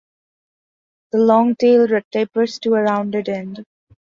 The 1.11 1.19
long 1.19 1.55
tail 1.55 1.87
tapers 2.11 2.57
to 2.61 2.73
a 2.73 2.81
rounded 2.81 3.29
end. 3.29 3.63